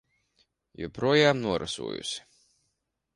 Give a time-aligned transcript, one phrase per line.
[0.83, 2.25] Joprojām norasojusi.